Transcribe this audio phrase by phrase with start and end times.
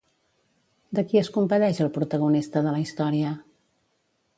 [0.99, 3.39] De qui es compadeix el protagonista de la història?